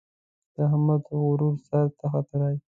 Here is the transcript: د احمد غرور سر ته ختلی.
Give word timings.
د 0.53 0.55
احمد 0.67 1.01
غرور 1.27 1.55
سر 1.67 1.85
ته 1.97 2.05
ختلی. 2.13 2.55